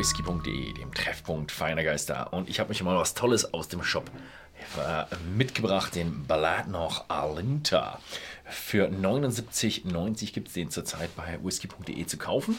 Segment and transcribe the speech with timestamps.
[0.00, 2.32] whisky.de, dem Treffpunkt feiner Geister.
[2.32, 4.10] Und ich habe mich mal was Tolles aus dem Shop
[4.78, 5.04] äh,
[5.36, 8.00] mitgebracht, den Bladnoch Alinta.
[8.46, 12.58] Für 79,90 gibt es den zurzeit bei whisky.de zu kaufen.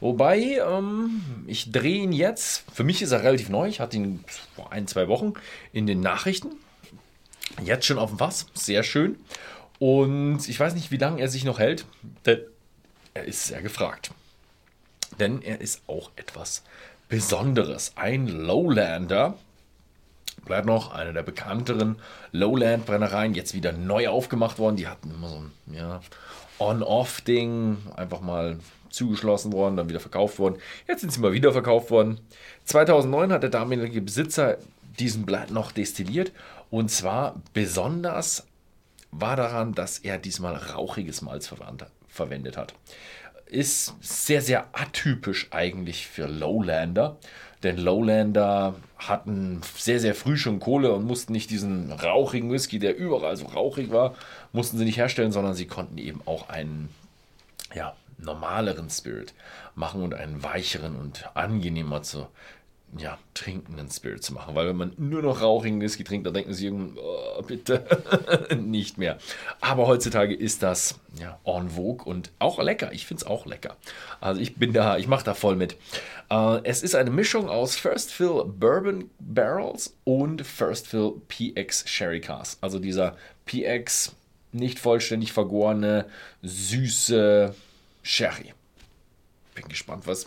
[0.00, 4.24] Wobei, ähm, ich drehe ihn jetzt, für mich ist er relativ neu, ich hatte ihn
[4.56, 5.34] vor ein, zwei Wochen
[5.74, 6.52] in den Nachrichten.
[7.62, 9.16] Jetzt schon auf dem Fass, sehr schön.
[9.78, 11.84] Und ich weiß nicht, wie lange er sich noch hält,
[12.24, 14.10] er ist sehr gefragt.
[15.18, 16.62] Denn er ist auch etwas
[17.08, 17.92] Besonderes.
[17.96, 19.34] Ein Lowlander.
[20.44, 21.96] Bleibt noch eine der bekannteren
[22.32, 24.76] Lowland-Brennereien, jetzt wieder neu aufgemacht worden.
[24.76, 26.00] Die hatten immer so ein ja,
[26.58, 28.58] On-Off-Ding, einfach mal
[28.90, 30.56] zugeschlossen worden, dann wieder verkauft worden.
[30.86, 32.20] Jetzt sind sie mal wieder verkauft worden.
[32.64, 34.58] 2009 hat der damalige Besitzer
[34.98, 36.32] diesen Blatt noch destilliert
[36.70, 38.46] und zwar besonders
[39.10, 41.52] war daran, dass er diesmal rauchiges Malz
[42.08, 42.74] verwendet hat.
[43.50, 47.16] Ist sehr, sehr atypisch eigentlich für Lowlander.
[47.62, 52.96] Denn Lowlander hatten sehr, sehr früh schon Kohle und mussten nicht diesen rauchigen Whisky, der
[52.96, 54.14] überall so rauchig war,
[54.52, 56.88] mussten sie nicht herstellen, sondern sie konnten eben auch einen
[57.74, 59.34] ja, normaleren Spirit
[59.74, 62.28] machen und einen weicheren und angenehmer zu
[62.96, 64.54] ja, trinkenden Spirit zu machen.
[64.54, 67.84] Weil wenn man nur noch rauchigen Whisky trinkt, dann denken sie, oh, bitte
[68.56, 69.18] nicht mehr.
[69.60, 72.92] Aber heutzutage ist das ja en vogue und auch lecker.
[72.92, 73.76] Ich finde es auch lecker.
[74.20, 75.76] Also ich bin da, ich mache da voll mit.
[76.30, 82.20] Äh, es ist eine Mischung aus First Fill Bourbon Barrels und First Fill PX Sherry
[82.20, 82.62] Cast.
[82.62, 84.14] Also dieser PX
[84.52, 86.06] nicht vollständig vergorene,
[86.42, 87.54] süße
[88.02, 88.54] Sherry
[89.60, 90.26] bin gespannt, was,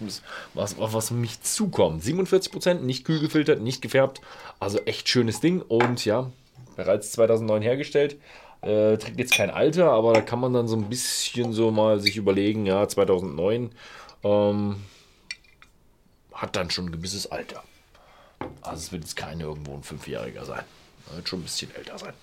[0.53, 2.03] was, was mich zukommt.
[2.03, 4.21] 47%, nicht kühl gefiltert, nicht gefärbt.
[4.59, 5.61] Also echt schönes Ding.
[5.61, 6.31] Und ja,
[6.75, 8.17] bereits 2009 hergestellt.
[8.61, 11.99] Äh, trägt jetzt kein Alter, aber da kann man dann so ein bisschen so mal
[11.99, 13.71] sich überlegen, ja, 2009
[14.23, 14.83] ähm,
[16.33, 17.63] hat dann schon ein gewisses Alter.
[18.61, 20.63] Also es wird jetzt kein irgendwo ein Fünfjähriger sein.
[21.13, 22.13] Wird schon ein bisschen älter sein.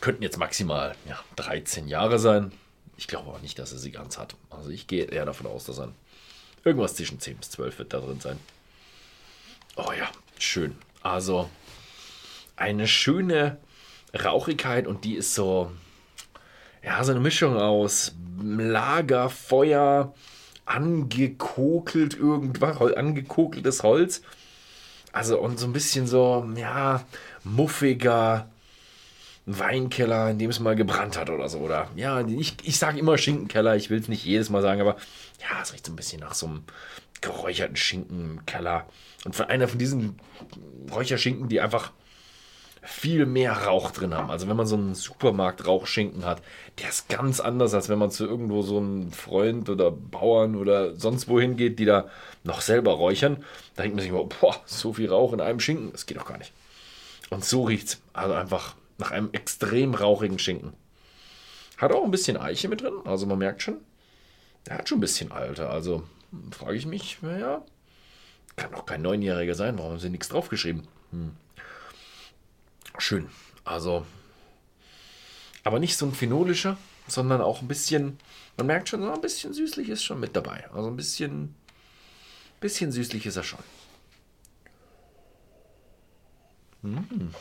[0.00, 2.52] Könnten jetzt maximal ja, 13 Jahre sein.
[2.98, 4.34] Ich glaube aber nicht, dass er sie ganz hat.
[4.50, 5.92] Also ich gehe eher davon aus, dass er
[6.64, 8.38] irgendwas zwischen 10 bis 12 wird da drin sein.
[9.76, 10.76] Oh ja, schön.
[11.00, 11.48] Also
[12.56, 13.58] eine schöne
[14.12, 15.70] Rauchigkeit und die ist so,
[16.82, 20.12] ja, so eine Mischung aus Lagerfeuer,
[20.64, 24.22] angekokelt irgendwas, angekokeltes Holz.
[25.12, 27.06] Also und so ein bisschen so, ja,
[27.44, 28.50] muffiger,
[29.48, 31.58] Weinkeller, in dem es mal gebrannt hat oder so.
[31.58, 34.96] Oder ja, ich, ich sage immer Schinkenkeller, ich will es nicht jedes Mal sagen, aber
[35.40, 36.64] ja, es riecht so ein bisschen nach so einem
[37.20, 38.86] geräucherten Schinkenkeller.
[39.24, 40.18] Und von einer von diesen
[40.92, 41.92] Räucherschinken, die einfach
[42.82, 44.30] viel mehr Rauch drin haben.
[44.30, 46.40] Also wenn man so einen Supermarkt-Rauchschinken hat,
[46.78, 50.94] der ist ganz anders, als wenn man zu irgendwo so einem Freund oder Bauern oder
[50.94, 52.08] sonst wohin geht, die da
[52.44, 53.44] noch selber räuchern.
[53.74, 56.26] Da denkt man sich immer, boah, so viel Rauch in einem Schinken, das geht doch
[56.26, 56.52] gar nicht.
[57.30, 58.00] Und so riecht's.
[58.12, 60.74] Also einfach nach einem extrem rauchigen Schinken.
[61.78, 63.78] Hat auch ein bisschen Eiche mit drin, also man merkt schon,
[64.66, 65.70] der hat schon ein bisschen Alter.
[65.70, 66.02] Also
[66.50, 67.64] frage ich mich, naja,
[68.56, 70.86] kann doch kein Neunjähriger sein, warum haben sie nichts draufgeschrieben?
[71.12, 71.36] Hm.
[72.98, 73.28] Schön.
[73.64, 74.04] Also,
[75.62, 76.76] aber nicht so ein phenolischer,
[77.06, 78.18] sondern auch ein bisschen,
[78.56, 80.68] man merkt schon, ein bisschen süßlich ist schon mit dabei.
[80.72, 81.54] Also ein bisschen,
[82.60, 83.60] bisschen süßlich ist er schon.
[86.82, 87.34] Mmh.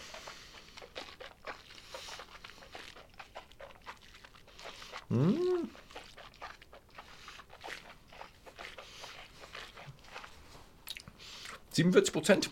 [11.71, 12.49] 47 Prozent.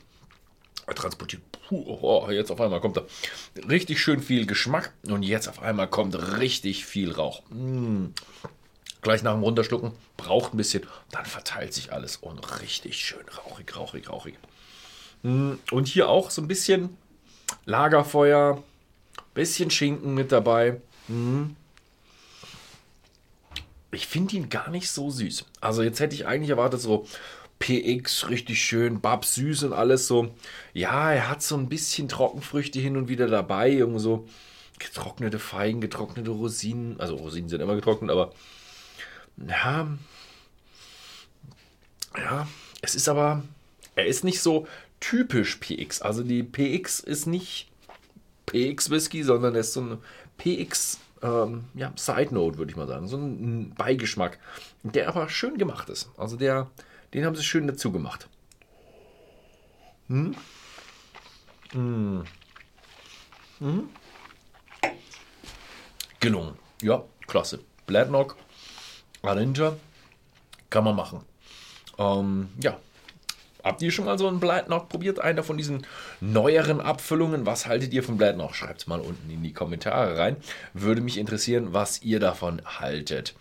[0.93, 1.41] Transportiert.
[1.67, 3.03] Puh, oh, jetzt auf einmal kommt da
[3.67, 7.41] richtig schön viel Geschmack und jetzt auf einmal kommt richtig viel Rauch.
[7.49, 8.11] Mmh.
[9.01, 13.75] Gleich nach dem Runterschlucken braucht ein bisschen, dann verteilt sich alles und richtig schön rauchig,
[13.75, 14.35] rauchig, rauchig.
[15.23, 15.57] Mmh.
[15.71, 16.95] Und hier auch so ein bisschen
[17.65, 18.63] Lagerfeuer,
[19.33, 20.79] bisschen Schinken mit dabei.
[21.07, 21.55] Mmh
[23.91, 25.45] ich finde ihn gar nicht so süß.
[25.61, 27.07] Also jetzt hätte ich eigentlich erwartet, so
[27.59, 30.33] PX, richtig schön, Babs süß und alles so.
[30.73, 34.27] Ja, er hat so ein bisschen Trockenfrüchte hin und wieder dabei, irgendwie so
[34.77, 36.99] getrocknete Feigen, getrocknete Rosinen.
[36.99, 38.33] Also Rosinen sind immer getrocknet, aber
[39.37, 39.87] ja,
[42.17, 42.47] ja,
[42.81, 43.43] es ist aber,
[43.95, 44.67] er ist nicht so
[44.99, 46.01] typisch PX.
[46.01, 47.69] Also die PX ist nicht
[48.45, 49.97] PX Whisky, sondern er ist so ein
[50.37, 53.07] PX ähm, ja, Side Note, würde ich mal sagen.
[53.07, 54.39] So ein Beigeschmack,
[54.83, 56.09] der aber schön gemacht ist.
[56.17, 56.69] Also der,
[57.13, 58.27] den haben sie schön dazu gemacht.
[60.07, 60.35] Hm?
[61.71, 62.23] Hm.
[63.59, 63.89] Hm?
[66.19, 66.55] Gelungen.
[66.81, 67.59] Ja, klasse.
[67.85, 68.35] Bladnock,
[69.21, 69.75] Arinja,
[70.69, 71.21] Kann man machen.
[71.97, 72.79] Ähm, ja,
[73.65, 75.19] Habt ihr schon mal so einen Bladnoch probiert?
[75.19, 75.87] Einer von diesen
[76.21, 77.47] neueren Abfüllungen?
[77.47, 78.53] Was haltet ihr von Bladnoch?
[78.53, 80.37] Schreibt es mal unten in die Kommentare rein.
[80.75, 83.33] Würde mich interessieren, was ihr davon haltet.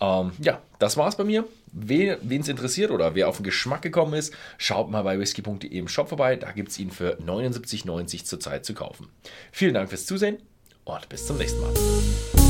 [0.00, 1.44] Ähm, ja, das war's bei mir.
[1.72, 5.88] Wen es interessiert oder wer auf den Geschmack gekommen ist, schaut mal bei whisky.de im
[5.88, 6.36] Shop vorbei.
[6.36, 9.08] Da gibt es ihn für 79,90 zurzeit zu kaufen.
[9.50, 10.38] Vielen Dank fürs Zusehen
[10.84, 12.43] und bis zum nächsten Mal.